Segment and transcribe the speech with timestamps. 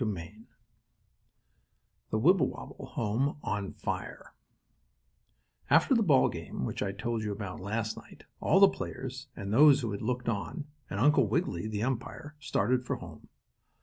[0.01, 0.45] STORY XVI
[2.09, 4.33] THE WIBBLEWOBBLE HOME ON FIRE
[5.69, 9.53] After the ball game, which I told you about last night, all the players, and
[9.53, 13.27] those who had looked on, and Uncle Wiggily, the umpire, started for home.